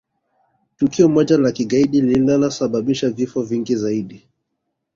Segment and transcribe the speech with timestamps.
[0.77, 4.27] tukio moja la kigaidi lililosababisha vifo vingi zaidi